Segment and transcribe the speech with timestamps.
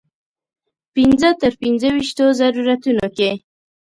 [0.95, 3.31] پنځو تر پنځه ویشتو ضرورتونو کې.